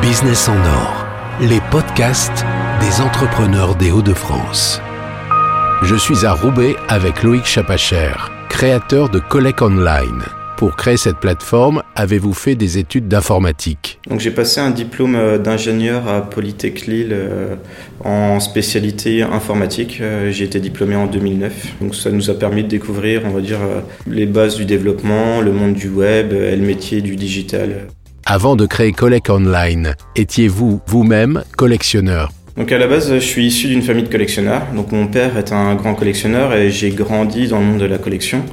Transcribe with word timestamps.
Business 0.00 0.48
en 0.48 0.56
or, 0.56 1.06
les 1.40 1.60
podcasts 1.70 2.44
des 2.80 3.00
entrepreneurs 3.00 3.76
des 3.76 3.92
Hauts-de-France. 3.92 4.80
Je 5.82 5.94
suis 5.94 6.26
à 6.26 6.32
Roubaix 6.32 6.74
avec 6.88 7.22
Loïc 7.22 7.44
Chapacher, 7.44 8.12
créateur 8.48 9.08
de 9.08 9.20
Collect 9.20 9.62
Online. 9.62 10.22
Pour 10.56 10.74
créer 10.76 10.96
cette 10.96 11.18
plateforme, 11.18 11.82
avez-vous 11.94 12.32
fait 12.32 12.56
des 12.56 12.78
études 12.78 13.06
d'informatique? 13.06 14.00
Donc 14.08 14.20
j'ai 14.20 14.32
passé 14.32 14.60
un 14.60 14.70
diplôme 14.70 15.14
euh, 15.14 15.38
d'ingénieur 15.38 16.08
à 16.08 16.28
Polytech 16.28 16.86
Lille 16.86 17.12
euh, 17.12 17.54
en 18.04 18.40
spécialité 18.40 19.22
informatique. 19.22 19.98
Euh, 20.00 20.30
j'ai 20.32 20.44
été 20.44 20.58
diplômé 20.58 20.96
en 20.96 21.06
2009. 21.06 21.80
Donc 21.80 21.94
ça 21.94 22.10
nous 22.10 22.30
a 22.30 22.34
permis 22.34 22.64
de 22.64 22.68
découvrir, 22.68 23.22
on 23.24 23.30
va 23.30 23.40
dire, 23.40 23.60
les 24.08 24.26
bases 24.26 24.56
du 24.56 24.64
développement, 24.64 25.40
le 25.40 25.52
monde 25.52 25.74
du 25.74 25.88
web 25.88 26.32
et 26.32 26.56
le 26.56 26.66
métier 26.66 27.00
du 27.00 27.14
digital. 27.16 27.86
Avant 28.24 28.54
de 28.54 28.66
créer 28.66 28.92
Collect 28.92 29.30
Online, 29.30 29.96
étiez-vous 30.14 30.80
vous-même 30.86 31.42
collectionneur? 31.56 32.30
Donc 32.56 32.70
à 32.70 32.78
la 32.78 32.86
base, 32.86 33.12
je 33.12 33.18
suis 33.18 33.46
issu 33.46 33.66
d'une 33.66 33.82
famille 33.82 34.04
de 34.04 34.08
collectionneurs. 34.08 34.62
Donc 34.76 34.92
mon 34.92 35.08
père 35.08 35.36
est 35.36 35.52
un 35.52 35.74
grand 35.74 35.94
collectionneur 35.94 36.54
et 36.54 36.70
j'ai 36.70 36.90
grandi 36.90 37.48
dans 37.48 37.58
le 37.58 37.64
monde 37.64 37.80
de 37.80 37.84
la 37.84 37.98
collection. 37.98 38.44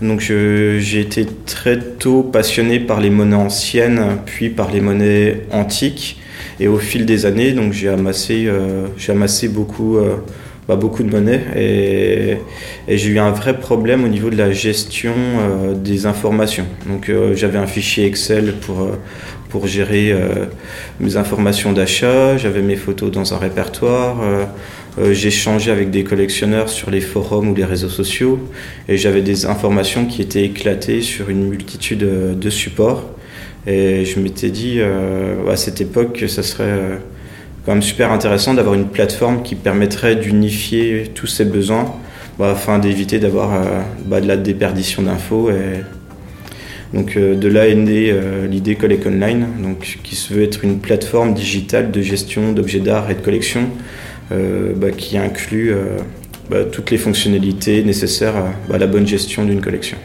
Donc 0.00 0.20
j'ai 0.20 1.00
été 1.00 1.26
très 1.44 1.76
tôt 1.80 2.22
passionné 2.22 2.78
par 2.78 3.00
les 3.00 3.10
monnaies 3.10 3.34
anciennes, 3.34 4.18
puis 4.26 4.48
par 4.48 4.70
les 4.70 4.80
monnaies 4.80 5.42
antiques. 5.50 6.20
Et 6.60 6.68
au 6.68 6.78
fil 6.78 7.04
des 7.04 7.26
années, 7.26 7.56
j'ai 7.72 7.88
amassé, 7.88 8.44
euh, 8.46 8.86
amassé 9.08 9.48
beaucoup, 9.48 9.96
euh, 9.96 10.16
beaucoup 10.74 11.04
de 11.04 11.10
monnaies 11.10 11.42
et, 11.56 12.38
j'ai 12.88 13.10
eu 13.10 13.20
un 13.20 13.30
vrai 13.30 13.58
problème 13.58 14.02
au 14.02 14.08
niveau 14.08 14.30
de 14.30 14.36
la 14.36 14.50
gestion 14.50 15.14
euh, 15.14 15.74
des 15.74 16.06
informations. 16.06 16.66
Donc 16.86 17.10
j'avais 17.34 17.58
un 17.58 17.68
fichier 17.68 18.04
Excel 18.06 18.54
pour 18.60 18.88
pour 19.48 19.66
gérer 19.66 20.12
euh, 20.12 20.46
mes 21.00 21.16
informations 21.16 21.72
d'achat, 21.72 22.36
j'avais 22.36 22.62
mes 22.62 22.76
photos 22.76 23.10
dans 23.10 23.34
un 23.34 23.38
répertoire, 23.38 24.22
euh, 24.22 24.44
euh, 24.98 25.12
j'échangeais 25.12 25.70
avec 25.70 25.90
des 25.90 26.04
collectionneurs 26.04 26.68
sur 26.68 26.90
les 26.90 27.00
forums 27.00 27.48
ou 27.48 27.54
les 27.54 27.64
réseaux 27.64 27.88
sociaux 27.88 28.38
et 28.88 28.96
j'avais 28.96 29.22
des 29.22 29.46
informations 29.46 30.06
qui 30.06 30.22
étaient 30.22 30.44
éclatées 30.44 31.02
sur 31.02 31.30
une 31.30 31.48
multitude 31.48 32.38
de 32.38 32.50
supports. 32.50 33.04
Et 33.66 34.04
je 34.04 34.20
m'étais 34.20 34.50
dit 34.50 34.80
à 34.80 35.56
cette 35.56 35.80
époque 35.80 36.12
que 36.12 36.28
ça 36.28 36.44
serait 36.44 37.00
quand 37.66 37.72
même 37.72 37.82
super 37.82 38.12
intéressant 38.12 38.54
d'avoir 38.54 38.74
une 38.74 38.86
plateforme 38.86 39.42
qui 39.42 39.56
permettrait 39.56 40.16
d'unifier 40.16 41.10
tous 41.14 41.26
ces 41.26 41.44
besoins 41.44 41.92
bah, 42.38 42.52
afin 42.52 42.78
d'éviter 42.78 43.18
d'avoir 43.18 43.60
bah, 44.06 44.20
de 44.20 44.28
la 44.28 44.36
déperdition 44.36 45.02
d'infos 45.02 45.50
et 45.50 45.82
donc 46.92 47.16
euh, 47.16 47.34
de 47.34 47.48
là 47.48 47.68
est 47.68 47.74
née 47.74 48.10
euh, 48.10 48.46
l'idée 48.46 48.76
Collect 48.76 49.06
Online, 49.06 49.46
donc, 49.62 49.98
qui 50.02 50.14
se 50.14 50.32
veut 50.32 50.42
être 50.42 50.64
une 50.64 50.78
plateforme 50.78 51.34
digitale 51.34 51.90
de 51.90 52.00
gestion 52.00 52.52
d'objets 52.52 52.80
d'art 52.80 53.10
et 53.10 53.14
de 53.14 53.20
collection 53.20 53.68
euh, 54.32 54.72
bah, 54.74 54.90
qui 54.90 55.18
inclut 55.18 55.74
toutes 56.70 56.92
les 56.92 56.98
fonctionnalités 56.98 57.82
nécessaires 57.82 58.36
à 58.72 58.78
la 58.78 58.86
bonne 58.86 59.06
gestion 59.06 59.44
d'une 59.44 59.60
collection. 59.60 59.98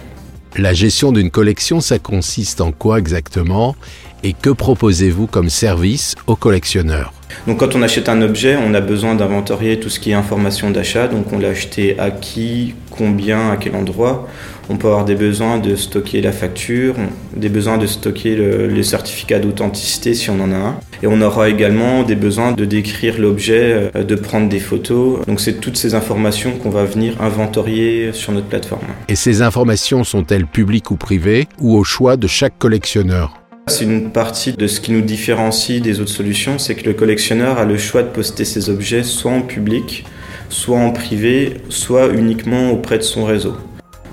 La 0.58 0.74
gestion 0.74 1.12
d'une 1.12 1.30
collection, 1.30 1.80
ça 1.82 2.00
consiste 2.00 2.62
en 2.62 2.72
quoi 2.72 2.98
exactement? 2.98 3.76
Et 4.24 4.34
que 4.34 4.50
proposez-vous 4.50 5.28
comme 5.28 5.50
service 5.50 6.16
aux 6.28 6.36
collectionneurs 6.36 7.14
donc 7.48 7.58
quand 7.58 7.76
on 7.76 7.82
achète 7.82 8.10
un 8.10 8.22
objet, 8.22 8.56
on 8.56 8.74
a 8.74 8.82
besoin 8.82 9.16
d'inventorier 9.16 9.80
tout 9.80 9.90
ce 9.90 10.00
qui 10.00 10.12
est 10.12 10.14
information 10.14 10.70
d'achat. 10.70 11.08
Donc 11.08 11.32
on 11.34 11.40
l'a 11.40 11.50
acheté 11.50 12.00
à 12.00 12.12
qui, 12.12 12.76
combien, 12.90 13.50
à 13.50 13.58
quel 13.58 13.76
endroit. 13.76 14.28
On 14.70 14.78
peut 14.78 14.88
avoir 14.88 15.06
des 15.06 15.16
besoins 15.16 15.58
de 15.58 15.76
stocker 15.76 16.22
la 16.22 16.32
facture, 16.32 16.96
des 17.36 17.50
besoins 17.50 17.78
de 17.78 17.88
stocker 17.88 18.36
le, 18.36 18.68
les 18.68 18.84
certificats 18.84 19.40
d'authenticité 19.40 20.14
si 20.14 20.30
on 20.30 20.40
en 20.40 20.52
a 20.52 20.56
un. 20.56 20.76
Et 21.04 21.08
on 21.08 21.20
aura 21.22 21.50
également 21.50 22.04
des 22.04 22.16
besoins 22.16 22.52
de 22.52 22.64
décrire 22.64 23.20
l'objet, 23.20 23.92
euh, 23.96 24.04
de 24.04 24.16
prendre 24.16 24.48
des 24.48 24.60
photos. 24.60 25.26
Donc 25.26 25.42
c'est 25.42 25.60
toutes 25.60 25.78
ces 25.78 25.96
informations 25.96 26.52
qu'on 26.52 26.70
va 26.70 26.86
venir 26.86 27.20
inventorier 27.22 28.12
sur 28.14 28.32
notre 28.32 28.48
plateforme. 28.48 28.86
Et 29.10 29.16
ces 29.16 29.42
informations 29.42 30.04
sont-elles 30.04 30.46
publiques 30.46 30.92
ou 30.92 30.96
privées 30.96 31.48
ou 31.60 31.76
au 31.76 31.84
choix 31.84 32.18
de 32.18 32.28
chaque 32.28 32.58
collectionneur 32.60 33.41
c'est 33.68 33.86
une 33.86 34.12
partie 34.12 34.54
de 34.54 34.68
ce 34.68 34.82
qui 34.82 34.92
nous 34.92 35.02
différencie 35.02 35.82
des 35.82 36.00
autres 36.02 36.12
solutions, 36.12 36.58
c'est 36.60 36.76
que 36.76 36.86
le 36.86 36.94
collectionneur 36.94 37.58
a 37.58 37.66
le 37.66 37.78
choix 37.78 38.04
de 38.04 38.10
poster 38.10 38.46
ses 38.46 38.70
objets 38.70 39.04
soit 39.04 39.32
en 39.32 39.42
public, 39.42 40.06
soit 40.50 40.78
en 40.78 40.92
privé, 40.92 41.58
soit 41.70 42.08
uniquement 42.08 42.72
auprès 42.72 42.98
de 42.98 43.04
son 43.04 43.24
réseau. 43.24 43.56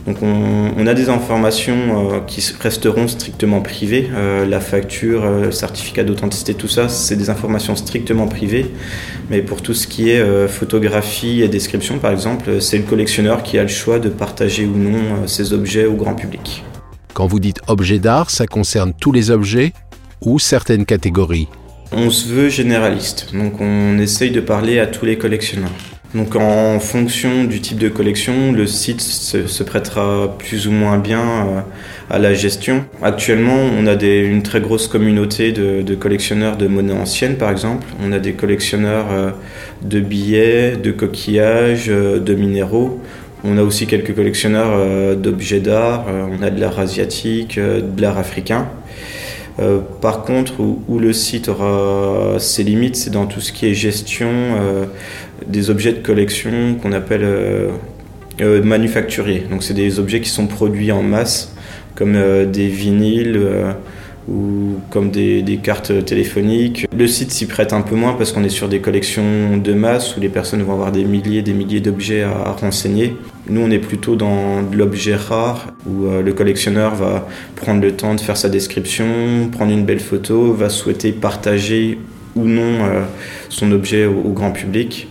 Donc 0.07 0.23
on, 0.23 0.87
a 0.87 0.95
des 0.95 1.11
informations 1.11 2.15
euh, 2.15 2.21
qui 2.27 2.43
resteront 2.61 3.09
strictement 3.09 3.61
privées. 3.61 4.09
Euh, 4.15 4.47
la 4.47 4.59
facture, 4.59 5.27
euh, 5.27 5.45
le 5.47 5.53
certificat 5.53 6.03
d'authenticité, 6.03 6.55
tout 6.55 6.69
ça, 6.69 6.89
c'est 6.89 7.17
des 7.17 7.29
informations 7.29 7.77
strictement 7.77 8.27
privées. 8.27 8.71
Mais 9.29 9.43
pour 9.43 9.61
tout 9.61 9.75
ce 9.75 9.87
qui 9.87 10.09
est 10.09 10.49
photographie 10.49 11.43
et 11.43 11.49
description, 11.49 11.99
par 11.99 12.13
exemple, 12.13 12.63
c'est 12.63 12.79
le 12.79 12.85
collectionneur 12.85 13.43
qui 13.43 13.59
a 13.59 13.63
le 13.63 13.69
choix 13.69 13.99
de 13.99 14.09
partager 14.09 14.65
ou 14.65 14.79
non 14.79 15.27
ses 15.27 15.53
objets 15.53 15.85
au 15.85 15.95
grand 15.95 16.15
public. 16.15 16.65
Quand 17.19 17.27
vous 17.27 17.41
dites 17.41 17.59
objet 17.67 17.99
d'art, 17.99 18.31
ça 18.31 18.47
concerne 18.47 18.93
tous 18.93 19.11
les 19.11 19.33
objets 19.33 19.73
ou 20.21 20.39
certaines 20.39 20.84
catégories? 20.84 21.49
On 21.91 22.11
se 22.11 22.29
veut 22.29 22.49
généraliste, 22.49 23.34
donc 23.34 23.61
on 23.61 23.99
essaye 23.99 24.31
de 24.31 24.41
parler 24.41 24.79
à 24.79 24.87
tous 24.87 25.05
les 25.05 25.19
collectionneurs. 25.19 25.73
Donc 26.15 26.37
en 26.37 26.79
fonction 26.79 27.43
du 27.43 27.61
type 27.61 27.79
de 27.79 27.89
collection, 27.89 28.53
le 28.53 28.69
site 28.69 29.01
se, 29.01 29.62
prêtera 29.65 30.33
plus 30.39 30.69
ou 30.69 30.71
moins 30.71 30.97
bien 30.97 31.21
euh, 31.21 31.61
à 32.09 32.21
la 32.21 32.34
gestion. 32.34 32.84
Actuellement, 33.03 33.59
on 33.77 33.87
a 33.89 33.95
une 34.03 34.43
très 34.45 34.61
grosse 34.61 34.87
communauté 34.87 35.50
de, 35.50 35.95
collectionneurs 35.97 36.56
de 36.56 36.69
monnaie 36.69 36.95
ancienne, 36.95 37.37
par 37.37 37.50
exemple. 37.50 37.87
On 38.00 38.12
a 38.12 38.21
des 38.21 38.33
collectionneurs 38.33 39.06
euh, 39.11 39.31
de 39.83 39.99
billets, 40.00 40.77
de 40.77 40.93
coquillages, 40.93 41.89
euh, 41.89 42.21
de 42.21 42.35
minéraux. 42.35 43.03
On 43.44 43.56
a 43.56 43.62
aussi 43.62 43.87
quelques 43.87 44.15
collectionneurs 44.15 44.71
euh, 44.72 45.15
d'objets 45.15 45.60
d'art, 45.60 46.06
euh, 46.09 46.26
on 46.28 46.43
a 46.43 46.50
de 46.50 46.60
l'art 46.60 46.81
asiatique, 46.81 47.56
euh, 47.56 47.81
de 47.81 48.03
l'art 48.03 48.19
africain. 48.19 48.69
par 50.00 50.22
contre, 50.22 50.60
où, 50.60 50.99
le 51.00 51.12
site 51.12 51.49
aura 51.49 52.38
ses 52.38 52.62
limites, 52.62 52.94
c'est 52.94 53.10
dans 53.10 53.26
tout 53.26 53.41
ce 53.41 53.53
qui 53.53 53.66
est 53.66 53.75
gestion 53.75 54.31
des 55.49 55.69
objets 55.69 55.93
de 55.93 55.99
collection 55.99 56.76
qu'on 56.81 56.93
appelle 56.93 57.26
manufacturiers. 58.41 59.43
Donc 59.50 59.65
c'est 59.65 59.75
des 59.75 59.99
objets 59.99 60.20
qui 60.20 60.28
sont 60.28 60.47
produits 60.47 60.93
en 60.93 61.03
masse, 61.03 61.56
comme 61.97 62.16
des 62.53 62.69
vinyles 62.69 63.41
ou 64.28 64.75
comme 64.91 65.11
des, 65.11 65.61
cartes 65.62 66.05
téléphoniques. 66.05 66.87
Le 66.97 67.06
site 67.06 67.33
s'y 67.33 67.47
prête 67.47 67.72
un 67.72 67.81
peu 67.81 67.97
moins 67.97 68.12
parce 68.15 68.33
qu'on 68.33 68.44
est 68.44 68.49
sur 68.49 68.69
des 68.69 68.81
collections 68.81 69.56
de 69.56 69.72
masse 69.72 70.16
où 70.16 70.21
les 70.21 70.28
personnes 70.28 70.62
vont 70.62 70.75
avoir 70.75 70.93
des 70.93 71.05
milliers 71.05 71.39
et 71.39 71.43
des 71.43 71.55
milliers 71.55 71.81
d'objets 71.81 72.22
à, 72.22 72.53
renseigner. 72.53 73.17
Nous, 73.49 73.61
on 73.61 73.71
est 73.71 73.78
plutôt 73.78 74.17
dans 74.17 74.62
de 74.62 74.77
l'objet 74.77 75.17
rare 75.17 75.69
où 75.87 76.06
euh, 76.06 76.22
le 76.22 76.33
collectionneur 76.33 76.94
va 76.94 77.27
prendre 77.56 77.81
le 77.81 77.93
temps 77.93 78.15
de 78.15 78.21
faire 78.21 78.37
sa 78.37 78.49
description, 78.49 79.49
prendre 79.50 79.72
une 79.72 79.84
belle 79.84 80.00
photo, 80.00 80.53
va 80.53 80.69
souhaiter 80.69 81.12
partager 81.12 81.99
ou 82.37 82.44
non 82.44 82.84
euh, 82.84 83.03
son 83.49 83.72
objet 83.72 84.06
au 84.06 84.33
grand 84.33 84.53
public. 84.53 85.09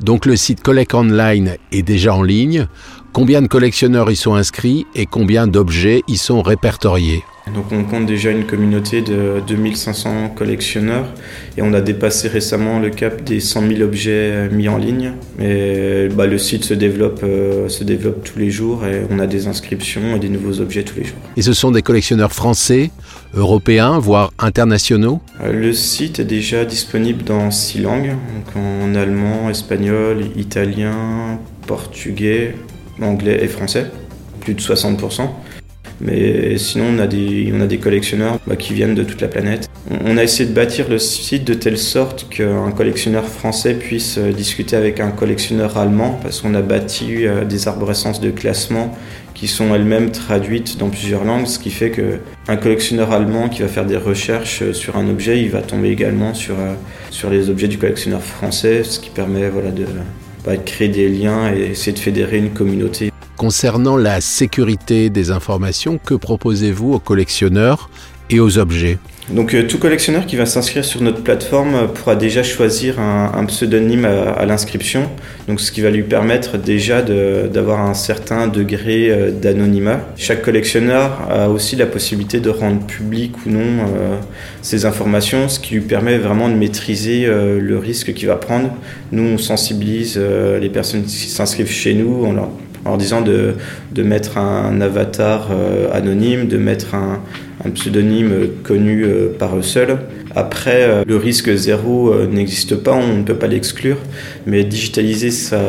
Donc 0.00 0.26
le 0.26 0.36
site 0.36 0.62
Collect 0.62 0.94
Online 0.94 1.56
est 1.72 1.82
déjà 1.82 2.14
en 2.14 2.22
ligne. 2.22 2.66
Combien 3.12 3.42
de 3.42 3.48
collectionneurs 3.48 4.10
y 4.10 4.16
sont 4.16 4.34
inscrits 4.34 4.86
et 4.94 5.06
combien 5.06 5.46
d'objets 5.46 6.02
y 6.08 6.16
sont 6.16 6.42
répertoriés? 6.42 7.24
Donc 7.54 7.66
on 7.72 7.84
compte 7.84 8.06
déjà 8.06 8.30
une 8.30 8.44
communauté 8.44 9.02
de 9.02 9.42
2500 9.46 10.30
collectionneurs 10.34 11.12
et 11.56 11.62
on 11.62 11.72
a 11.72 11.80
dépassé 11.80 12.28
récemment 12.28 12.78
le 12.78 12.90
cap 12.90 13.22
des 13.24 13.40
100 13.40 13.68
000 13.68 13.82
objets 13.82 14.48
mis 14.50 14.68
en 14.68 14.78
ligne. 14.78 15.12
Et 15.40 16.08
bah, 16.14 16.26
le 16.26 16.38
site 16.38 16.64
se 16.64 16.74
développe, 16.74 17.20
euh, 17.22 17.68
se 17.68 17.84
développe 17.84 18.24
tous 18.24 18.38
les 18.38 18.50
jours 18.50 18.86
et 18.86 19.02
on 19.10 19.18
a 19.18 19.26
des 19.26 19.46
inscriptions 19.46 20.16
et 20.16 20.18
des 20.18 20.28
nouveaux 20.28 20.60
objets 20.60 20.82
tous 20.82 20.98
les 20.98 21.04
jours. 21.04 21.18
Et 21.36 21.42
ce 21.42 21.52
sont 21.52 21.70
des 21.70 21.82
collectionneurs 21.82 22.32
français, 22.32 22.90
européens, 23.34 23.98
voire 23.98 24.32
internationaux? 24.38 25.20
Euh, 25.42 25.52
Le 25.52 25.72
site 25.72 26.20
est 26.20 26.24
déjà 26.24 26.64
disponible 26.64 27.24
dans 27.24 27.50
six 27.50 27.80
langues, 27.80 28.14
en 28.56 28.94
allemand, 28.94 29.50
espagnol, 29.50 30.24
italien, 30.36 31.38
portugais, 31.66 32.54
anglais 33.00 33.38
et 33.42 33.48
français, 33.48 33.86
plus 34.40 34.54
de 34.54 34.60
60%. 34.60 35.28
Mais 36.00 36.56
sinon, 36.58 36.86
on 36.96 36.98
a 36.98 37.06
des, 37.06 37.52
on 37.54 37.60
a 37.60 37.66
des 37.66 37.78
collectionneurs 37.78 38.38
bah, 38.46 38.56
qui 38.56 38.72
viennent 38.72 38.94
de 38.94 39.02
toute 39.02 39.20
la 39.20 39.28
planète. 39.28 39.68
On 40.04 40.16
a 40.16 40.22
essayé 40.22 40.48
de 40.48 40.54
bâtir 40.54 40.88
le 40.88 40.98
site 40.98 41.44
de 41.44 41.54
telle 41.54 41.78
sorte 41.78 42.28
qu'un 42.28 42.70
collectionneur 42.72 43.24
français 43.24 43.74
puisse 43.74 44.18
euh, 44.18 44.32
discuter 44.32 44.76
avec 44.76 45.00
un 45.00 45.10
collectionneur 45.10 45.78
allemand, 45.78 46.18
parce 46.22 46.40
qu'on 46.40 46.54
a 46.54 46.60
bâti 46.60 47.26
euh, 47.26 47.44
des 47.44 47.68
arborescences 47.68 48.20
de 48.20 48.30
classement 48.30 48.96
qui 49.34 49.48
sont 49.48 49.74
elles-mêmes 49.74 50.10
traduites 50.10 50.78
dans 50.78 50.90
plusieurs 50.90 51.24
langues, 51.24 51.46
ce 51.46 51.58
qui 51.58 51.70
fait 51.70 51.90
qu'un 51.90 52.56
collectionneur 52.56 53.12
allemand 53.12 53.48
qui 53.48 53.62
va 53.62 53.68
faire 53.68 53.86
des 53.86 53.96
recherches 53.96 54.62
euh, 54.62 54.72
sur 54.74 54.96
un 54.96 55.08
objet, 55.08 55.40
il 55.40 55.50
va 55.50 55.62
tomber 55.62 55.88
également 55.88 56.34
sur, 56.34 56.56
sur 57.10 57.30
les 57.30 57.48
objets 57.48 57.68
du 57.68 57.78
collectionneur 57.78 58.22
français, 58.22 58.84
ce 58.84 59.00
qui 59.00 59.10
permet 59.10 59.48
voilà, 59.48 59.70
de, 59.70 59.86
bah, 60.44 60.56
de 60.56 60.62
créer 60.62 60.88
des 60.88 61.08
liens 61.08 61.52
et 61.54 61.70
essayer 61.70 61.92
de 61.92 61.98
fédérer 61.98 62.38
une 62.38 62.50
communauté. 62.50 63.10
Concernant 63.38 63.96
la 63.96 64.20
sécurité 64.20 65.10
des 65.10 65.30
informations, 65.30 66.00
que 66.04 66.14
proposez-vous 66.14 66.94
aux 66.94 66.98
collectionneurs 66.98 67.88
et 68.30 68.40
aux 68.40 68.58
objets? 68.58 68.98
Donc 69.30 69.54
euh, 69.54 69.64
tout 69.64 69.78
collectionneur 69.78 70.26
qui 70.26 70.34
va 70.34 70.44
s'inscrire 70.44 70.84
sur 70.84 71.02
notre 71.02 71.22
plateforme 71.22 71.74
euh, 71.74 71.86
pourra 71.86 72.16
déjà 72.16 72.42
choisir 72.42 72.98
un, 72.98 73.44
pseudonyme 73.44 74.06
à, 74.06 74.44
l'inscription, 74.44 75.08
donc 75.46 75.60
ce 75.60 75.70
qui 75.70 75.82
va 75.82 75.90
lui 75.90 76.02
permettre 76.02 76.58
déjà 76.58 77.02
d'avoir 77.02 77.80
un 77.80 77.94
certain 77.94 78.48
degré 78.48 79.10
euh, 79.10 79.30
d'anonymat. 79.30 80.00
Chaque 80.16 80.42
collectionneur 80.42 81.20
a 81.30 81.48
aussi 81.48 81.76
la 81.76 81.86
possibilité 81.86 82.40
de 82.40 82.50
rendre 82.50 82.84
public 82.86 83.34
ou 83.46 83.50
non 83.50 83.68
ses 84.62 84.84
informations, 84.84 85.48
ce 85.48 85.60
qui 85.60 85.74
lui 85.74 85.80
permet 85.82 86.18
vraiment 86.18 86.48
de 86.48 86.54
maîtriser 86.54 87.26
le 87.26 87.78
risque 87.78 88.14
qu'il 88.14 88.28
va 88.28 88.36
prendre. 88.36 88.74
Nous, 89.12 89.22
on 89.22 89.38
sensibilise 89.38 90.18
les 90.18 90.68
personnes 90.68 91.04
qui 91.04 91.28
s'inscrivent 91.28 91.70
chez 91.70 91.94
nous 91.94 92.30
leur 92.32 92.50
en 92.84 92.96
disant 92.96 93.20
de, 93.20 93.54
de 93.92 94.02
mettre 94.02 94.38
un 94.38 94.80
avatar 94.80 95.48
euh, 95.50 95.88
anonyme, 95.92 96.48
de 96.48 96.58
mettre 96.58 96.94
un, 96.94 97.20
pseudonyme 97.74 98.32
connu 98.62 99.04
euh, 99.04 99.28
par 99.36 99.56
eux 99.56 99.62
seuls. 99.62 99.98
Après, 100.36 100.82
euh, 100.82 101.04
le 101.06 101.16
risque 101.16 101.52
zéro 101.54 102.14
n'existe 102.26 102.76
pas, 102.76 102.94
on 102.94 103.18
ne 103.18 103.22
peut 103.22 103.34
pas 103.34 103.48
l'exclure, 103.48 103.98
mais 104.46 104.64
digitaliser 104.64 105.30
sa, 105.30 105.60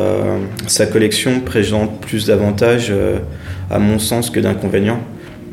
sa 0.68 0.86
collection 0.86 1.40
présente 1.40 2.00
plus 2.00 2.28
d'avantages, 2.28 2.94
à 3.72 3.80
mon 3.80 4.00
sens, 4.00 4.30
que 4.30 4.40
d'inconvénients. 4.40 5.02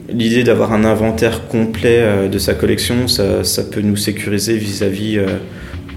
L'idée 0.08 0.44
d'avoir 0.44 0.72
un 0.72 0.84
inventaire 0.84 1.48
complet 1.48 2.28
de 2.30 2.38
sa 2.38 2.54
collection, 2.54 3.08
ça, 3.08 3.42
ça 3.42 3.64
peut 3.64 3.80
nous 3.80 3.96
sécuriser 3.96 4.56
vis-à-vis 4.56 5.18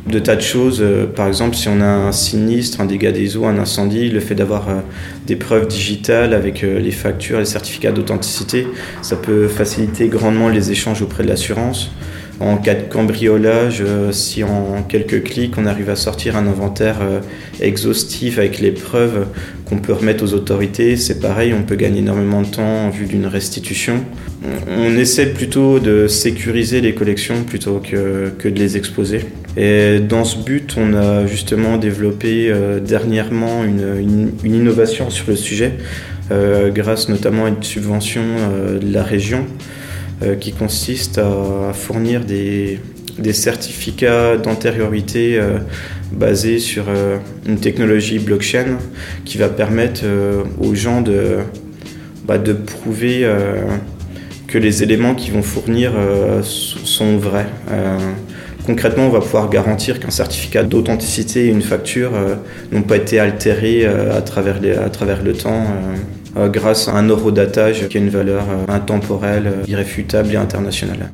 de 0.10 0.20
tas 0.20 0.36
de 0.36 0.42
choses. 0.42 0.80
Euh, 0.82 1.06
par 1.06 1.28
exemple, 1.28 1.56
si 1.56 1.68
on 1.70 1.82
a 1.82 1.86
un 1.86 2.12
sinistre, 2.12 2.82
un 2.82 2.86
dégât 2.86 3.12
des 3.12 3.38
eaux, 3.38 3.46
un 3.46 3.58
incendie, 3.58 4.10
le 4.10 4.20
fait 4.20 4.36
d'avoir 4.36 4.70
euh, 4.70 4.74
des 5.26 5.36
preuves 5.36 5.68
digitales 5.68 6.34
avec 6.34 6.64
euh, 6.64 6.80
les 6.80 6.92
factures, 6.92 7.40
les 7.40 7.46
certificats 7.46 7.92
d'authenticité, 7.92 8.68
ça 9.02 9.16
peut 9.16 9.48
faciliter 9.48 10.08
grandement 10.08 10.50
les 10.50 10.72
échanges 10.72 11.02
auprès 11.02 11.24
de 11.24 11.30
l'assurance. 11.30 11.92
En 12.40 12.58
cas 12.58 12.76
de 12.76 12.84
cambriolage, 12.84 13.84
si 14.12 14.44
en 14.44 14.84
quelques 14.88 15.24
clics 15.24 15.58
on 15.58 15.66
arrive 15.66 15.90
à 15.90 15.96
sortir 15.96 16.38
un 16.38 16.48
inventaire 16.48 17.00
exhaustif 17.60 18.40
avec 18.40 18.60
les 18.60 18.72
preuves 18.72 19.28
qu'on 19.66 19.78
peut 19.78 19.94
remettre 19.94 20.24
aux 20.24 20.34
autorités, 20.34 20.96
c'est 20.96 21.20
pareil, 21.20 21.54
on 21.54 21.64
peut 21.64 21.76
gagner 21.76 22.00
énormément 22.00 22.42
de 22.42 22.48
temps 22.48 22.86
en 22.86 22.90
vue 22.90 23.06
d'une 23.06 23.28
restitution. 23.28 24.04
On 24.68 24.98
essaie 24.98 25.28
plutôt 25.28 25.80
de 25.80 26.08
sécuriser 26.08 26.82
les 26.82 26.94
collections 26.94 27.44
plutôt 27.44 27.80
que, 27.80 28.32
de 28.48 28.60
les 28.60 28.78
exposer. 28.78 29.22
Et 29.58 30.00
dans 30.00 30.24
ce 30.24 30.38
but, 30.38 30.76
on 30.78 30.94
a 30.94 31.26
justement 31.26 31.78
développé 31.78 32.50
euh, 32.50 32.80
dernièrement 32.80 33.64
une, 33.64 34.32
innovation 34.44 35.10
sur 35.10 35.30
le 35.30 35.36
sujet, 35.36 35.74
euh, 36.32 36.70
grâce 36.70 37.10
notamment 37.10 37.46
à 37.46 37.50
une 37.50 37.64
subvention 37.64 38.22
euh, 38.24 38.80
de 38.80 38.94
la 38.94 39.04
région 39.04 39.46
qui 40.40 40.52
consiste 40.52 41.18
à 41.18 41.74
fournir 41.74 42.26
des, 42.26 42.80
certificats 43.32 44.38
d'antériorité 44.38 45.40
basés 46.12 46.60
sur 46.60 46.86
une 47.46 47.60
technologie 47.60 48.20
blockchain 48.20 48.78
qui 49.26 49.38
va 49.38 49.50
permettre 49.50 50.02
aux 50.60 50.74
gens 50.74 51.02
de, 51.02 51.38
bah, 52.26 52.38
prouver 52.66 53.30
que 54.48 54.58
les 54.58 54.84
éléments 54.84 55.16
qu'ils 55.16 55.34
vont 55.34 55.44
fournir 55.44 55.94
sont 56.42 57.18
vrais. 57.18 57.48
Concrètement, 58.70 59.08
on 59.08 59.10
va 59.10 59.20
pouvoir 59.20 59.50
garantir 59.50 60.00
qu'un 60.00 60.12
certificat 60.12 60.62
d'authenticité 60.62 61.46
et 61.46 61.48
une 61.48 61.64
facture 61.64 62.12
euh, 62.14 62.36
n'ont 62.72 62.84
pas 62.84 62.98
été 62.98 63.20
altérés 63.20 63.82
euh, 63.84 64.16
à, 64.16 64.22
travers 64.22 65.24
le 65.24 65.34
temps 65.34 65.64
euh, 65.64 65.96
grâce 66.36 66.88
à 66.88 66.94
un 66.94 67.08
eurodatage 67.08 67.88
qui 67.88 67.98
a 67.98 68.02
une 68.02 68.10
valeur 68.10 68.44
intemporelle, 68.68 69.54
irréfutable 69.68 70.34
et 70.34 70.38
internationale. 70.38 71.12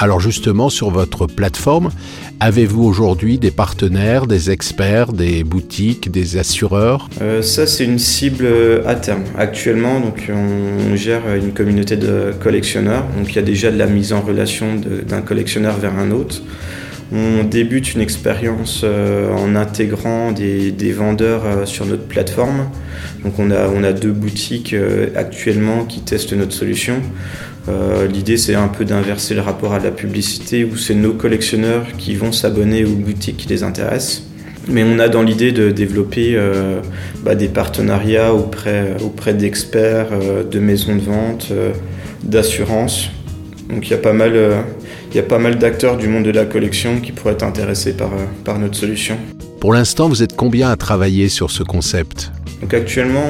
Alors 0.00 0.20
justement, 0.20 0.68
sur 0.68 0.90
votre 0.90 1.26
plateforme, 1.26 1.90
avez-vous 2.38 2.84
aujourd'hui 2.84 3.36
des 3.36 3.50
partenaires, 3.50 4.28
des 4.28 4.52
experts, 4.52 5.12
des 5.12 5.42
boutiques, 5.42 6.08
des 6.12 6.36
assureurs? 6.36 7.08
Ça, 7.42 7.66
c'est 7.66 7.84
une 7.84 7.98
cible 7.98 8.46
à 8.86 8.94
terme. 8.94 9.24
Actuellement, 9.36 9.98
donc, 9.98 10.30
on 10.32 10.94
gère 10.94 11.22
une 11.34 11.52
communauté 11.52 11.96
de 11.96 12.32
collectionneurs. 12.40 13.06
Donc, 13.18 13.32
il 13.32 13.36
y 13.36 13.40
a 13.40 13.42
déjà 13.42 13.72
de 13.72 13.76
la 13.76 13.86
mise 13.86 14.12
en 14.12 14.20
relation 14.20 14.76
d'un 14.76 15.20
collectionneur 15.20 15.76
vers 15.78 15.98
un 15.98 16.12
autre. 16.12 16.42
On 17.10 17.42
débute 17.42 17.94
une 17.94 18.02
expérience 18.02 18.82
euh, 18.84 19.32
en 19.32 19.56
intégrant 19.56 20.30
des, 20.32 20.92
vendeurs 20.92 21.42
euh, 21.46 21.64
sur 21.64 21.86
notre 21.86 22.04
plateforme. 22.04 22.68
On 23.38 23.50
a, 23.50 23.92
deux 23.92 24.12
boutiques 24.12 24.74
euh, 24.74 25.06
actuellement 25.16 25.84
qui 25.84 26.00
testent 26.00 26.34
notre 26.34 26.52
solution. 26.52 26.96
L'idée 28.10 28.38
c'est 28.38 28.54
un 28.54 28.68
peu 28.68 28.86
d'inverser 28.86 29.34
le 29.34 29.42
rapport 29.42 29.74
à 29.74 29.78
la 29.78 29.90
publicité 29.90 30.64
où 30.64 30.78
c'est 30.78 30.94
nos 30.94 31.12
collectionneurs 31.12 31.84
qui 31.98 32.14
vont 32.14 32.32
s'abonner 32.32 32.86
aux 32.86 32.94
boutiques 32.94 33.36
qui 33.36 33.48
les 33.48 33.62
intéressent. 33.62 34.22
Mais 34.68 34.84
on 34.84 34.98
a 34.98 35.10
dans 35.10 35.22
l'idée 35.22 35.52
de 35.52 35.70
développer 35.70 36.34
bah, 37.24 37.34
des 37.34 37.48
partenariats 37.48 38.32
auprès, 38.32 38.96
auprès 39.04 39.34
d'experts, 39.34 40.08
de 40.50 40.58
maisons 40.58 40.96
de 40.96 41.02
vente, 41.02 41.52
d'assurances. 42.24 43.10
Donc 43.68 43.86
il 43.86 43.90
y 43.90 43.94
a 43.94 43.98
pas 43.98 44.14
mal 44.14 44.32
il 45.10 45.16
y 45.16 45.20
a 45.20 45.22
pas 45.22 45.38
mal 45.38 45.58
d'acteurs 45.58 45.96
du 45.96 46.08
monde 46.08 46.24
de 46.24 46.30
la 46.30 46.44
collection 46.44 47.00
qui 47.00 47.12
pourraient 47.12 47.32
être 47.32 47.42
intéressés 47.42 47.94
par, 47.94 48.12
euh, 48.12 48.24
par 48.44 48.58
notre 48.58 48.76
solution. 48.76 49.16
Pour 49.60 49.72
l'instant, 49.72 50.08
vous 50.08 50.22
êtes 50.22 50.36
combien 50.36 50.70
à 50.70 50.76
travailler 50.76 51.28
sur 51.28 51.50
ce 51.50 51.62
concept? 51.62 52.30
Donc 52.60 52.74
actuellement, 52.74 53.24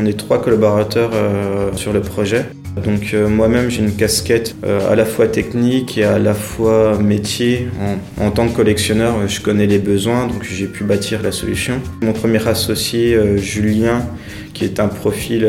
on 0.00 0.06
est 0.06 0.16
trois 0.18 0.40
collaborateurs 0.40 1.10
euh, 1.12 1.70
sur 1.74 1.92
le 1.92 2.00
projet. 2.00 2.46
Donc 2.84 3.10
euh, 3.12 3.28
moi-même, 3.28 3.70
j'ai 3.70 3.82
une 3.82 3.94
casquette 3.94 4.54
à 4.62 4.94
la 4.94 5.04
fois 5.04 5.26
technique 5.26 5.98
et 5.98 6.04
à 6.04 6.18
la 6.18 6.34
fois 6.34 6.96
métier. 6.98 7.68
En, 7.80 8.24
en, 8.24 8.30
tant 8.30 8.48
que 8.48 8.54
collectionneur, 8.54 9.26
je 9.26 9.40
connais 9.40 9.66
les 9.66 9.78
besoins, 9.78 10.28
donc 10.28 10.44
j'ai 10.44 10.66
pu 10.66 10.84
bâtir 10.84 11.22
la 11.22 11.32
solution. 11.32 11.80
Mon 12.02 12.12
premier 12.12 12.46
associé, 12.46 13.18
Julien, 13.38 14.06
qui 14.54 14.64
est 14.64 14.78
un 14.78 14.86
profil 14.86 15.48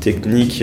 technique, 0.00 0.62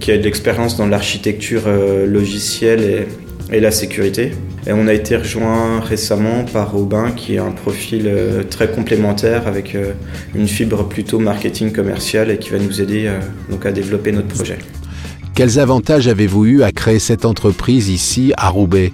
qui 0.00 0.12
a 0.12 0.18
de 0.18 0.22
l'expérience 0.22 0.76
dans 0.76 0.86
l'architecture 0.86 1.62
logicielle 2.06 2.82
et, 2.82 3.06
et 3.52 3.60
la 3.60 3.70
sécurité. 3.70 4.32
Et 4.66 4.72
on 4.72 4.86
a 4.86 4.92
été 4.92 5.16
rejoint 5.16 5.80
récemment 5.80 6.44
par 6.44 6.76
Aubin 6.76 7.10
qui 7.12 7.34
est 7.34 7.38
un 7.38 7.50
profil 7.50 8.04
euh, 8.06 8.42
très 8.42 8.70
complémentaire 8.70 9.46
avec 9.46 9.74
euh, 9.74 9.92
une 10.34 10.48
fibre 10.48 10.88
plutôt 10.88 11.18
marketing 11.18 11.72
commercial 11.72 12.30
et 12.30 12.38
qui 12.38 12.50
va 12.50 12.58
nous 12.58 12.80
aider 12.80 13.06
euh, 13.06 13.20
à 13.64 13.72
développer 13.72 14.12
notre 14.12 14.28
projet. 14.28 14.58
Quels 15.34 15.58
avantages 15.58 16.06
avez-vous 16.06 16.46
eu 16.46 16.62
à 16.62 16.72
créer 16.72 16.98
cette 16.98 17.24
entreprise 17.24 17.88
ici 17.88 18.32
à 18.36 18.48
Roubaix? 18.48 18.92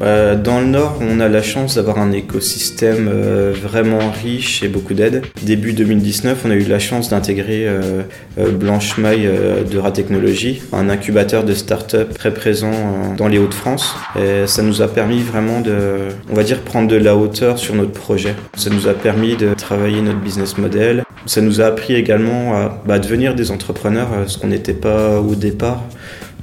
Dans 0.00 0.60
le 0.60 0.66
Nord, 0.66 0.98
on 1.00 1.20
a 1.20 1.28
la 1.28 1.42
chance 1.42 1.76
d'avoir 1.76 1.98
un 1.98 2.12
écosystème 2.12 3.08
euh, 3.10 3.52
vraiment 3.54 4.10
riche 4.10 4.62
et 4.62 4.68
beaucoup 4.68 4.94
d'aide. 4.94 5.22
Début 5.42 5.72
2019, 5.72 6.42
on 6.44 6.50
a 6.50 6.54
eu 6.54 6.64
la 6.64 6.78
chance 6.78 7.08
d'intégrer 7.08 7.66
euh, 7.66 8.02
euh, 8.38 8.50
Blanche 8.50 8.98
Maille 8.98 9.28
de 9.70 9.78
Ratechnologie, 9.78 10.62
un 10.72 10.88
incubateur 10.88 11.44
de 11.44 11.54
start-up 11.54 12.12
très 12.14 12.32
présent 12.32 12.72
dans 13.16 13.28
les 13.28 13.38
Hauts-de-France. 13.38 13.94
Et 14.18 14.46
ça 14.46 14.62
nous 14.62 14.82
a 14.82 14.88
permis 14.88 15.20
vraiment 15.20 15.60
de, 15.60 16.08
on 16.30 16.34
va 16.34 16.42
dire, 16.42 16.60
prendre 16.60 16.88
de 16.88 16.96
la 16.96 17.16
hauteur 17.16 17.58
sur 17.58 17.74
notre 17.74 17.92
projet. 17.92 18.34
Ça 18.56 18.70
nous 18.70 18.88
a 18.88 18.94
permis 18.94 19.36
de 19.36 19.54
travailler 19.54 20.02
notre 20.02 20.20
business 20.20 20.58
model. 20.58 21.04
Ça 21.26 21.40
nous 21.40 21.60
a 21.60 21.64
appris 21.64 21.94
également 21.94 22.54
à 22.54 22.82
bah, 22.86 22.98
devenir 22.98 23.34
des 23.34 23.50
entrepreneurs, 23.50 24.08
ce 24.26 24.38
qu'on 24.38 24.48
n'était 24.48 24.74
pas 24.74 25.20
au 25.20 25.34
départ 25.34 25.82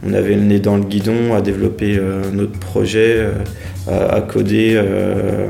on 0.05 0.13
avait 0.13 0.35
le 0.35 0.41
nez 0.41 0.59
dans 0.59 0.77
le 0.77 0.83
guidon 0.83 1.33
à 1.33 1.41
développer 1.41 1.97
euh, 1.97 2.21
notre 2.31 2.59
projet, 2.59 3.15
euh, 3.17 3.31
à, 3.87 4.21
coder 4.21 4.73
euh, 4.75 5.47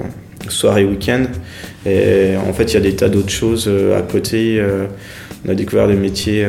soir 0.49 0.77
et 0.77 0.85
week-end. 0.85 1.25
Et 1.85 2.35
en 2.37 2.53
fait, 2.53 2.65
il 2.65 2.73
y 2.75 2.77
a 2.77 2.81
des 2.81 2.95
tas 2.95 3.09
d'autres 3.09 3.29
choses 3.29 3.69
à 3.97 4.01
côté. 4.01 4.63
on 5.45 5.49
a 5.49 5.53
découvert 5.53 5.87
des 5.89 5.95
métiers 5.95 6.47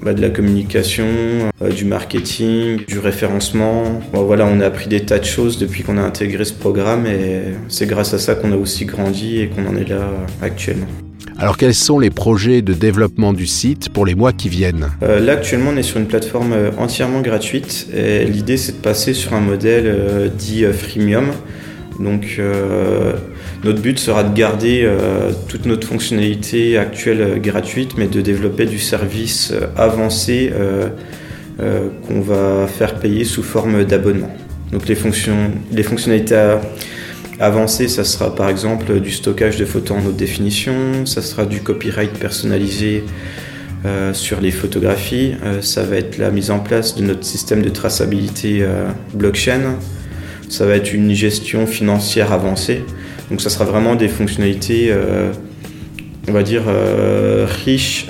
bah, 0.00 0.14
de 0.14 0.20
la 0.20 0.30
communication, 0.30 1.06
du 1.76 1.84
marketing, 1.84 2.84
du 2.86 3.00
référencement. 3.00 4.00
voilà, 4.12 4.46
on 4.46 4.60
a 4.60 4.66
appris 4.66 4.88
des 4.88 5.00
tas 5.00 5.18
de 5.18 5.24
choses 5.24 5.58
depuis 5.58 5.82
qu'on 5.82 5.98
a 5.98 6.02
intégré 6.02 6.44
ce 6.44 6.54
programme 6.54 7.06
et 7.06 7.54
c'est 7.68 7.86
grâce 7.86 8.14
à 8.14 8.18
ça 8.18 8.36
qu'on 8.36 8.52
a 8.52 8.56
aussi 8.56 8.84
grandi 8.84 9.40
et 9.40 9.48
qu'on 9.48 9.66
en 9.66 9.76
est 9.76 9.88
là 9.88 10.08
actuellement. 10.40 11.03
Alors 11.38 11.56
quels 11.56 11.74
sont 11.74 11.98
les 11.98 12.10
projets 12.10 12.62
de 12.62 12.72
développement 12.72 13.32
du 13.32 13.46
site 13.46 13.88
pour 13.88 14.06
les 14.06 14.14
mois 14.14 14.32
qui 14.32 14.48
viennent? 14.48 14.90
Euh, 15.02 15.18
Là 15.18 15.32
actuellement 15.32 15.70
on 15.74 15.76
est 15.76 15.82
sur 15.82 15.98
une 15.98 16.06
plateforme 16.06 16.52
euh, 16.52 16.70
entièrement 16.78 17.22
gratuite 17.22 17.88
et 17.92 18.24
l'idée 18.24 18.56
c'est 18.56 18.72
de 18.72 18.82
passer 18.82 19.14
sur 19.14 19.34
un 19.34 19.40
modèle 19.40 19.86
euh, 19.86 20.28
dit 20.28 20.64
freemium. 20.64 21.32
Donc 22.00 22.40
notre 23.62 23.80
but 23.80 24.00
sera 24.00 24.24
de 24.24 24.34
garder 24.34 24.84
toute 25.46 25.64
notre 25.64 25.86
fonctionnalité 25.86 26.76
actuelle 26.76 27.40
gratuite 27.40 27.92
mais 27.96 28.08
de 28.08 28.20
développer 28.20 28.66
du 28.66 28.80
service 28.80 29.52
avancé 29.76 30.52
qu'on 31.56 32.20
va 32.20 32.66
faire 32.66 32.96
payer 32.96 33.22
sous 33.22 33.44
forme 33.44 33.84
d'abonnement. 33.84 34.36
Donc 34.72 34.88
les, 34.88 34.96
fonctions, 34.96 35.52
les 35.70 35.84
fonctionnalités 35.84 36.56
Avancé, 37.40 37.88
ça 37.88 38.04
sera 38.04 38.34
par 38.34 38.48
exemple 38.48 39.00
du 39.00 39.10
stockage 39.10 39.56
de 39.56 39.64
photos 39.64 39.98
en 39.98 40.06
haute 40.06 40.16
définition, 40.16 41.04
ça 41.04 41.20
sera 41.20 41.46
du 41.46 41.60
copyright 41.60 42.12
personnalisé 42.12 43.04
sur 44.14 44.40
les 44.40 44.50
photographies, 44.50 45.34
ça 45.60 45.82
va 45.82 45.96
être 45.96 46.16
la 46.16 46.30
mise 46.30 46.50
en 46.50 46.58
place 46.58 46.94
de 46.94 47.02
notre 47.02 47.24
système 47.24 47.60
de 47.60 47.68
traçabilité 47.68 48.66
blockchain. 49.12 49.76
Ça 50.48 50.64
va 50.64 50.76
être 50.76 50.94
une 50.94 51.12
gestion 51.12 51.66
financière 51.66 52.32
avancée. 52.32 52.82
Donc 53.30 53.42
ça 53.42 53.50
sera 53.50 53.66
vraiment 53.66 53.94
des 53.94 54.08
fonctionnalités, 54.08 54.94
on 56.28 56.32
va 56.32 56.42
dire, 56.42 56.62
riches 57.64 58.06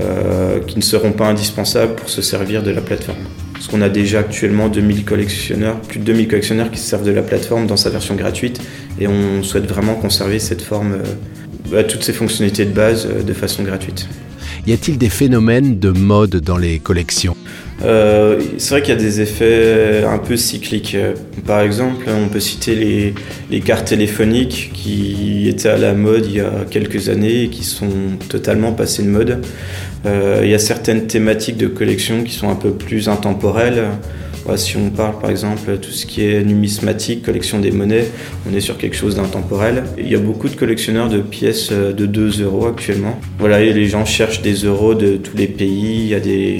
euh, 0.00 0.58
qui 0.66 0.76
ne 0.76 0.82
seront 0.82 1.12
pas 1.12 1.28
indispensables 1.28 1.94
pour 1.94 2.08
se 2.08 2.20
servir 2.20 2.64
de 2.64 2.72
la 2.72 2.80
plateforme. 2.80 3.22
Parce 3.54 3.68
qu'on 3.68 3.80
a 3.80 3.88
déjà 3.88 4.18
actuellement 4.18 4.68
2000 4.68 5.04
collectionneurs, 5.04 5.80
plus 5.80 5.98
de 5.98 6.04
2000 6.04 6.28
collectionneurs 6.28 6.70
qui 6.70 6.78
se 6.78 6.86
servent 6.86 7.04
de 7.06 7.12
la 7.12 7.22
plateforme 7.22 7.66
dans 7.66 7.76
sa 7.76 7.88
version 7.88 8.14
gratuite 8.14 8.60
et 9.00 9.08
on 9.08 9.42
souhaite 9.42 9.66
vraiment 9.66 9.94
conserver 9.94 10.38
cette 10.38 10.60
forme, 10.60 10.94
euh, 10.94 11.70
bah, 11.70 11.84
toutes 11.84 12.02
ces 12.02 12.12
fonctionnalités 12.12 12.66
de 12.66 12.72
base 12.72 13.06
euh, 13.06 13.22
de 13.22 13.32
façon 13.32 13.62
gratuite. 13.62 14.08
Y 14.66 14.72
a-t-il 14.72 14.96
des 14.96 15.10
phénomènes 15.10 15.78
de 15.78 15.90
mode 15.90 16.36
dans 16.36 16.56
les 16.56 16.78
collections? 16.78 17.36
Euh, 17.82 18.40
c'est 18.56 18.70
vrai 18.70 18.82
qu'il 18.82 18.94
y 18.94 18.96
a 18.96 19.00
des 19.00 19.20
effets 19.20 20.04
un 20.08 20.16
peu 20.16 20.38
cycliques. 20.38 20.96
Par 21.46 21.60
exemple, 21.60 22.06
on 22.08 22.28
peut 22.28 22.40
citer 22.40 23.14
les, 23.50 23.60
cartes 23.60 23.88
téléphoniques 23.88 24.70
qui 24.72 25.48
étaient 25.48 25.68
à 25.68 25.76
la 25.76 25.92
mode 25.92 26.24
il 26.26 26.36
y 26.36 26.40
a 26.40 26.64
quelques 26.70 27.10
années 27.10 27.42
et 27.42 27.48
qui 27.50 27.62
sont 27.62 28.16
totalement 28.30 28.72
passées 28.72 29.02
de 29.02 29.08
mode. 29.08 29.44
Euh, 30.06 30.40
il 30.42 30.50
y 30.50 30.54
a 30.54 30.58
certaines 30.58 31.06
thématiques 31.06 31.58
de 31.58 31.66
collection 31.66 32.24
qui 32.24 32.32
sont 32.32 32.48
un 32.48 32.56
peu 32.56 32.70
plus 32.70 33.10
intemporelles. 33.10 33.84
Si 34.56 34.76
on 34.76 34.90
parle 34.90 35.18
par 35.18 35.30
exemple 35.30 35.78
tout 35.78 35.90
ce 35.90 36.06
qui 36.06 36.24
est 36.24 36.42
numismatique, 36.42 37.22
collection 37.22 37.60
des 37.60 37.70
monnaies, 37.70 38.06
on 38.50 38.54
est 38.54 38.60
sur 38.60 38.76
quelque 38.76 38.96
chose 38.96 39.16
d'intemporel. 39.16 39.84
Il 39.98 40.08
y 40.08 40.14
a 40.14 40.18
beaucoup 40.18 40.48
de 40.48 40.54
collectionneurs 40.54 41.08
de 41.08 41.20
pièces 41.20 41.72
de 41.72 42.06
2 42.06 42.42
euros 42.42 42.66
actuellement. 42.66 43.18
Voilà, 43.38 43.60
et 43.60 43.72
les 43.72 43.86
gens 43.86 44.04
cherchent 44.04 44.42
des 44.42 44.54
euros 44.64 44.94
de 44.94 45.16
tous 45.16 45.36
les 45.36 45.46
pays. 45.46 46.02
Il 46.02 46.08
y 46.08 46.14
a 46.14 46.20
des 46.20 46.58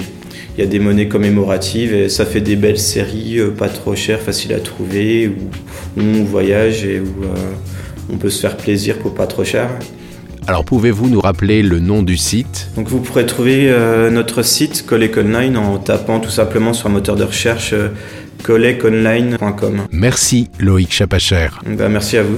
il 0.57 0.61
y 0.61 0.63
a 0.63 0.67
des 0.67 0.79
monnaies 0.79 1.09
commémoratives 1.09 1.93
et 1.93 2.07
ça 2.07 2.25
fait 2.25 2.39
des 2.39 2.55
belles 2.55 2.79
séries, 2.79 3.39
euh, 3.39 3.51
pas 3.51 3.67
trop 3.67 3.93
chères, 3.93 4.21
faciles 4.21 4.53
à 4.53 4.59
trouver, 4.59 5.27
où, 5.27 5.33
on 5.97 6.23
voyage 6.23 6.85
et 6.85 7.01
où 7.01 7.23
euh, 7.23 7.35
on 8.09 8.17
peut 8.17 8.29
se 8.29 8.39
faire 8.39 8.55
plaisir 8.55 8.97
pour 8.99 9.13
pas 9.13 9.27
trop 9.27 9.43
cher. 9.43 9.69
Alors 10.47 10.63
pouvez-vous 10.63 11.09
nous 11.09 11.21
rappeler 11.21 11.63
le 11.63 11.79
nom 11.79 12.03
du 12.03 12.17
site? 12.17 12.69
Donc 12.75 12.87
vous 12.87 12.99
pourrez 12.99 13.25
trouver 13.25 13.71
euh, 13.71 14.11
notre 14.11 14.43
site 14.43 14.85
Collect 14.85 15.17
Online 15.17 15.57
en 15.57 15.77
tapant 15.79 16.19
tout 16.19 16.29
simplement 16.29 16.73
sur 16.73 16.87
un 16.87 16.91
moteur 16.91 17.15
de 17.15 17.23
recherche 17.23 17.73
collectonline.com. 18.43 19.87
Merci 19.91 20.49
Loïc 20.59 20.93
Chapacher. 20.93 21.47
Ben, 21.65 21.89
merci 21.89 22.17
à 22.17 22.23
vous. 22.23 22.37